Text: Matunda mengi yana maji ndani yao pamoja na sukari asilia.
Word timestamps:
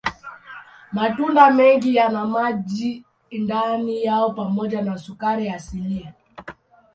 Matunda 0.91 1.51
mengi 1.51 1.95
yana 1.95 2.25
maji 2.25 3.05
ndani 3.31 4.03
yao 4.03 4.33
pamoja 4.33 4.81
na 4.81 4.97
sukari 4.97 5.49
asilia. 5.49 6.13